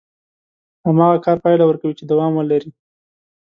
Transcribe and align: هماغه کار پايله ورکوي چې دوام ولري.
هماغه 0.87 1.17
کار 1.25 1.37
پايله 1.43 1.65
ورکوي 1.67 1.93
چې 1.99 2.03
دوام 2.05 2.31
ولري. 2.35 2.71